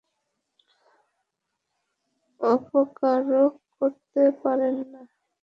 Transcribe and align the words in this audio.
অপকারও 2.41 3.43
করতে 3.75 4.23
পারে 4.41 4.69
না। 4.91 5.01